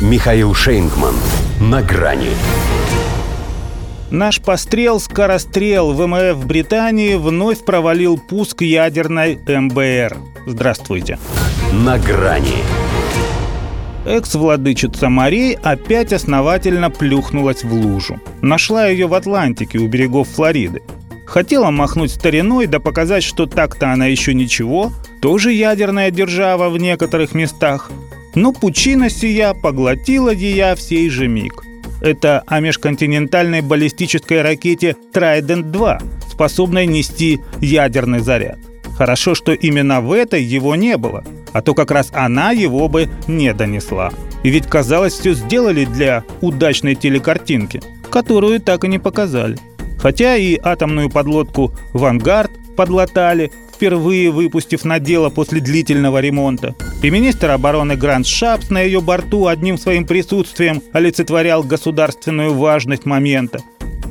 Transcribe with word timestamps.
Михаил 0.00 0.54
Шейнгман. 0.54 1.16
На 1.60 1.82
грани. 1.82 2.30
Наш 4.12 4.40
пострел 4.40 5.00
«Скорострел» 5.00 5.92
ВМФ 5.92 6.46
Британии 6.46 7.16
вновь 7.16 7.64
провалил 7.64 8.16
пуск 8.16 8.62
ядерной 8.62 9.36
МБР. 9.44 10.16
Здравствуйте. 10.46 11.18
На 11.72 11.98
грани. 11.98 12.62
Экс-владычица 14.06 15.08
морей 15.08 15.54
опять 15.54 16.12
основательно 16.12 16.90
плюхнулась 16.90 17.64
в 17.64 17.74
лужу. 17.74 18.20
Нашла 18.40 18.86
ее 18.86 19.08
в 19.08 19.14
Атлантике 19.14 19.78
у 19.78 19.88
берегов 19.88 20.28
Флориды. 20.28 20.80
Хотела 21.26 21.72
махнуть 21.72 22.12
стариной 22.12 22.68
да 22.68 22.78
показать, 22.78 23.24
что 23.24 23.46
так-то 23.46 23.92
она 23.92 24.06
еще 24.06 24.32
ничего, 24.32 24.92
тоже 25.20 25.52
ядерная 25.52 26.12
держава 26.12 26.68
в 26.68 26.78
некоторых 26.78 27.34
местах. 27.34 27.90
Но 28.38 28.52
пучина 28.52 29.10
сия 29.10 29.52
поглотила 29.52 30.32
ее 30.32 30.76
в 30.76 30.80
сей 30.80 31.10
же 31.10 31.26
миг. 31.26 31.64
Это 32.00 32.44
о 32.46 32.60
межконтинентальной 32.60 33.62
баллистической 33.62 34.42
ракете 34.42 34.94
«Трайдент-2», 35.12 36.30
способной 36.30 36.86
нести 36.86 37.40
ядерный 37.60 38.20
заряд. 38.20 38.60
Хорошо, 38.96 39.34
что 39.34 39.52
именно 39.52 40.00
в 40.00 40.12
этой 40.12 40.40
его 40.40 40.76
не 40.76 40.96
было, 40.96 41.24
а 41.52 41.62
то 41.62 41.74
как 41.74 41.90
раз 41.90 42.10
она 42.12 42.52
его 42.52 42.88
бы 42.88 43.08
не 43.26 43.52
донесла. 43.52 44.12
И 44.44 44.50
ведь, 44.50 44.68
казалось, 44.68 45.14
все 45.14 45.34
сделали 45.34 45.84
для 45.84 46.22
удачной 46.40 46.94
телекартинки, 46.94 47.82
которую 48.08 48.60
так 48.60 48.84
и 48.84 48.88
не 48.88 49.00
показали. 49.00 49.58
Хотя 49.98 50.36
и 50.36 50.56
атомную 50.62 51.10
подлодку 51.10 51.74
«Вангард» 51.92 52.52
подлатали, 52.76 53.50
впервые 53.74 54.30
выпустив 54.30 54.84
на 54.84 55.00
дело 55.00 55.28
после 55.28 55.60
длительного 55.60 56.20
ремонта. 56.20 56.76
И 57.00 57.10
министр 57.10 57.52
обороны 57.52 57.94
Грант 57.94 58.26
Шапс 58.26 58.70
на 58.70 58.80
ее 58.80 59.00
борту 59.00 59.46
одним 59.46 59.78
своим 59.78 60.04
присутствием 60.04 60.82
олицетворял 60.92 61.62
государственную 61.62 62.54
важность 62.54 63.06
момента. 63.06 63.60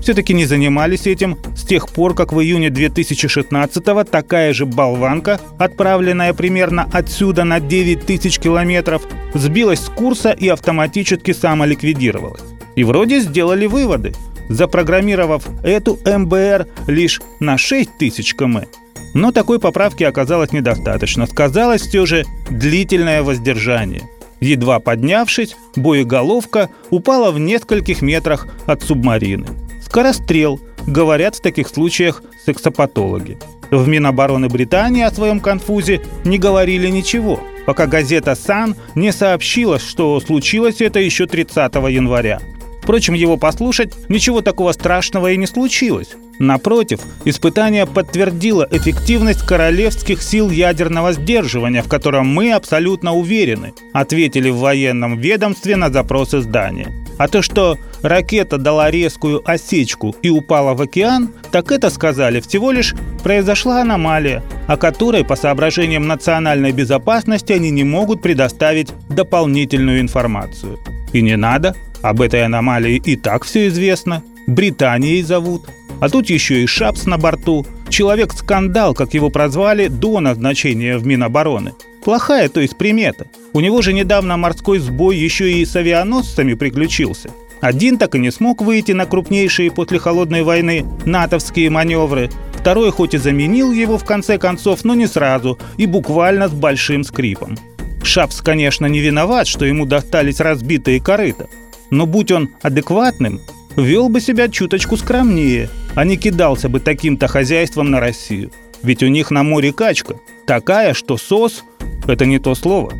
Все-таки 0.00 0.32
не 0.34 0.46
занимались 0.46 1.08
этим 1.08 1.36
с 1.56 1.64
тех 1.64 1.88
пор, 1.88 2.14
как 2.14 2.32
в 2.32 2.40
июне 2.40 2.68
2016-го 2.68 4.04
такая 4.04 4.52
же 4.52 4.64
болванка, 4.64 5.40
отправленная 5.58 6.32
примерно 6.32 6.88
отсюда 6.92 7.42
на 7.42 7.58
9 7.58 8.06
тысяч 8.06 8.38
километров, 8.38 9.02
сбилась 9.34 9.80
с 9.80 9.88
курса 9.88 10.30
и 10.30 10.46
автоматически 10.46 11.32
самоликвидировалась. 11.32 12.44
И 12.76 12.84
вроде 12.84 13.18
сделали 13.18 13.66
выводы, 13.66 14.14
запрограммировав 14.48 15.44
эту 15.64 15.98
МБР 16.04 16.68
лишь 16.86 17.20
на 17.40 17.58
6 17.58 17.98
тысяч 17.98 18.36
км. 18.36 18.68
Но 19.16 19.32
такой 19.32 19.58
поправки 19.58 20.04
оказалось 20.04 20.52
недостаточно. 20.52 21.26
Сказалось 21.26 21.80
все 21.80 22.04
же 22.04 22.26
длительное 22.50 23.22
воздержание. 23.22 24.02
Едва 24.40 24.78
поднявшись, 24.78 25.56
боеголовка 25.74 26.68
упала 26.90 27.30
в 27.30 27.40
нескольких 27.40 28.02
метрах 28.02 28.46
от 28.66 28.82
субмарины. 28.82 29.46
Скорострел, 29.82 30.60
говорят 30.86 31.34
в 31.34 31.40
таких 31.40 31.66
случаях 31.68 32.22
сексопатологи. 32.44 33.38
В 33.70 33.88
Минобороны 33.88 34.50
Британии 34.50 35.02
о 35.02 35.10
своем 35.10 35.40
конфузе 35.40 36.02
не 36.24 36.36
говорили 36.36 36.88
ничего, 36.88 37.40
пока 37.64 37.86
газета 37.86 38.34
«Сан» 38.34 38.76
не 38.94 39.12
сообщила, 39.12 39.78
что 39.78 40.20
случилось 40.20 40.82
это 40.82 41.00
еще 41.00 41.26
30 41.26 41.74
января. 41.88 42.38
Впрочем, 42.82 43.14
его 43.14 43.38
послушать 43.38 43.94
ничего 44.10 44.42
такого 44.42 44.72
страшного 44.72 45.32
и 45.32 45.38
не 45.38 45.46
случилось. 45.46 46.10
Напротив, 46.38 47.00
испытание 47.24 47.86
подтвердило 47.86 48.66
эффективность 48.70 49.46
королевских 49.46 50.22
сил 50.22 50.50
ядерного 50.50 51.12
сдерживания, 51.12 51.82
в 51.82 51.88
котором 51.88 52.26
мы 52.26 52.52
абсолютно 52.52 53.14
уверены, 53.14 53.72
ответили 53.92 54.50
в 54.50 54.58
военном 54.58 55.18
ведомстве 55.18 55.76
на 55.76 55.90
запрос 55.90 56.34
издания. 56.34 56.88
А 57.18 57.28
то, 57.28 57.40
что 57.40 57.78
ракета 58.02 58.58
дала 58.58 58.90
резкую 58.90 59.42
осечку 59.48 60.14
и 60.20 60.28
упала 60.28 60.74
в 60.74 60.82
океан, 60.82 61.30
так 61.50 61.72
это 61.72 61.88
сказали 61.88 62.40
всего 62.40 62.70
лишь 62.70 62.94
произошла 63.22 63.80
аномалия, 63.80 64.42
о 64.66 64.76
которой 64.76 65.24
по 65.24 65.36
соображениям 65.36 66.06
национальной 66.06 66.72
безопасности 66.72 67.52
они 67.52 67.70
не 67.70 67.84
могут 67.84 68.20
предоставить 68.20 68.92
дополнительную 69.08 70.00
информацию. 70.00 70.78
И 71.14 71.22
не 71.22 71.36
надо, 71.36 71.74
об 72.02 72.20
этой 72.20 72.44
аномалии 72.44 73.00
и 73.02 73.16
так 73.16 73.44
все 73.44 73.68
известно. 73.68 74.22
Британией 74.46 75.22
зовут. 75.22 75.62
А 76.00 76.08
тут 76.08 76.28
еще 76.28 76.62
и 76.62 76.66
Шапс 76.66 77.06
на 77.06 77.18
борту. 77.18 77.66
Человек-скандал, 77.88 78.94
как 78.94 79.14
его 79.14 79.30
прозвали, 79.30 79.88
до 79.88 80.20
назначения 80.20 80.98
в 80.98 81.06
Минобороны. 81.06 81.74
Плохая, 82.04 82.48
то 82.48 82.60
есть 82.60 82.76
примета. 82.76 83.26
У 83.52 83.60
него 83.60 83.82
же 83.82 83.92
недавно 83.92 84.36
морской 84.36 84.78
сбой 84.78 85.16
еще 85.16 85.52
и 85.52 85.64
с 85.64 85.74
авианосцами 85.74 86.54
приключился. 86.54 87.30
Один 87.60 87.96
так 87.98 88.14
и 88.14 88.18
не 88.18 88.30
смог 88.30 88.60
выйти 88.60 88.92
на 88.92 89.06
крупнейшие 89.06 89.70
после 89.70 89.98
холодной 89.98 90.42
войны 90.42 90.84
натовские 91.04 91.70
маневры. 91.70 92.30
Второй 92.52 92.90
хоть 92.90 93.14
и 93.14 93.18
заменил 93.18 93.72
его 93.72 93.96
в 93.96 94.04
конце 94.04 94.38
концов, 94.38 94.84
но 94.84 94.94
не 94.94 95.06
сразу 95.06 95.58
и 95.78 95.86
буквально 95.86 96.48
с 96.48 96.52
большим 96.52 97.02
скрипом. 97.02 97.56
Шапс, 98.02 98.40
конечно, 98.40 98.86
не 98.86 99.00
виноват, 99.00 99.46
что 99.46 99.64
ему 99.64 99.86
достались 99.86 100.40
разбитые 100.40 101.00
корыта. 101.00 101.48
Но 101.90 102.06
будь 102.06 102.30
он 102.30 102.50
адекватным, 102.62 103.40
вел 103.76 104.08
бы 104.08 104.20
себя 104.20 104.48
чуточку 104.48 104.96
скромнее, 104.96 105.68
а 105.96 106.04
не 106.04 106.16
кидался 106.16 106.68
бы 106.68 106.78
таким-то 106.78 107.26
хозяйством 107.26 107.90
на 107.90 107.98
Россию. 107.98 108.52
Ведь 108.82 109.02
у 109.02 109.08
них 109.08 109.32
на 109.32 109.42
море 109.42 109.72
качка 109.72 110.14
такая, 110.46 110.94
что 110.94 111.16
сос– 111.16 111.64
это 112.06 112.26
не 112.26 112.38
то 112.38 112.54
слово. 112.54 112.92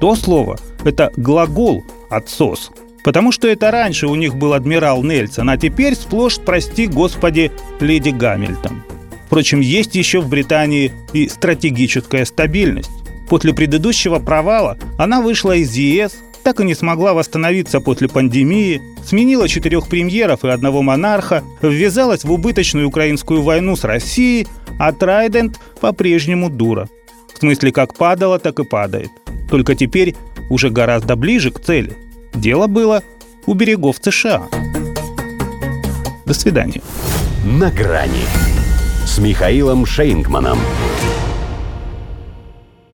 То 0.00 0.14
слово– 0.14 0.58
это 0.84 1.12
глагол 1.16 1.84
от 2.08 2.30
сос. 2.30 2.70
Потому 3.02 3.32
что 3.32 3.48
это 3.48 3.70
раньше 3.70 4.06
у 4.06 4.14
них 4.14 4.36
был 4.36 4.54
адмирал 4.54 5.02
Нельсон, 5.02 5.50
а 5.50 5.58
теперь 5.58 5.94
сплошь, 5.94 6.38
прости 6.38 6.86
господи, 6.86 7.52
леди 7.80 8.10
Гамильтон. 8.10 8.82
Впрочем, 9.26 9.60
есть 9.60 9.94
еще 9.94 10.20
в 10.20 10.28
Британии 10.28 10.92
и 11.12 11.28
стратегическая 11.28 12.24
стабильность. 12.24 12.90
После 13.28 13.52
предыдущего 13.52 14.20
провала 14.20 14.78
она 14.96 15.20
вышла 15.20 15.52
из 15.56 15.74
ЕС, 15.74 16.14
так 16.44 16.60
и 16.60 16.64
не 16.64 16.74
смогла 16.74 17.14
восстановиться 17.14 17.80
после 17.80 18.06
пандемии, 18.06 18.80
сменила 19.04 19.48
четырех 19.48 19.88
премьеров 19.88 20.44
и 20.44 20.48
одного 20.48 20.82
монарха, 20.82 21.42
ввязалась 21.62 22.22
в 22.22 22.30
убыточную 22.30 22.86
украинскую 22.86 23.42
войну 23.42 23.74
с 23.74 23.82
Россией, 23.82 24.46
а 24.78 24.92
Трайдент 24.92 25.58
по-прежнему 25.80 26.50
дура. 26.50 26.88
В 27.34 27.38
смысле, 27.38 27.72
как 27.72 27.94
падала, 27.94 28.38
так 28.38 28.60
и 28.60 28.64
падает. 28.64 29.10
Только 29.50 29.74
теперь 29.74 30.14
уже 30.50 30.70
гораздо 30.70 31.16
ближе 31.16 31.50
к 31.50 31.60
цели. 31.60 31.96
Дело 32.34 32.66
было 32.66 33.02
у 33.46 33.54
берегов 33.54 33.96
США. 34.00 34.44
До 36.26 36.34
свидания. 36.34 36.82
На 37.44 37.70
грани 37.70 38.24
с 39.06 39.18
Михаилом 39.18 39.86
Шейнгманом. 39.86 40.58